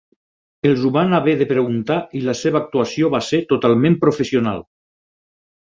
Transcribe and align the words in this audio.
Els 0.69 0.85
ho 0.87 0.89
van 0.95 1.13
haver 1.17 1.35
de 1.41 1.47
preguntar 1.51 1.99
i 2.19 2.23
la 2.29 2.35
seva 2.41 2.61
actuació 2.63 3.13
va 3.17 3.23
ser 3.29 3.43
totalment 3.55 4.03
professional. 4.07 4.69